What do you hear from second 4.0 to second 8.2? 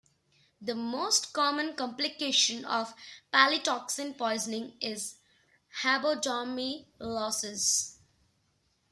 poisoning is rhabdomyolysis.